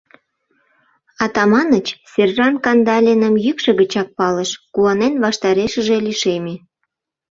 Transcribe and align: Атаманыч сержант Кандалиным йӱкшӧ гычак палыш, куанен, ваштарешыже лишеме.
Атаманыч 1.23 1.87
сержант 2.11 2.57
Кандалиным 2.65 3.35
йӱкшӧ 3.45 3.71
гычак 3.79 4.09
палыш, 4.17 4.51
куанен, 4.73 5.13
ваштарешыже 5.23 5.97
лишеме. 6.05 6.55